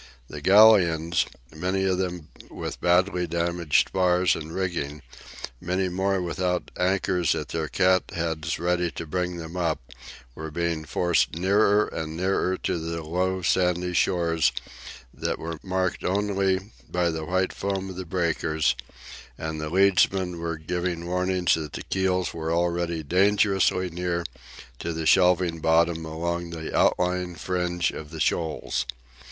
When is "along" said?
26.05-26.49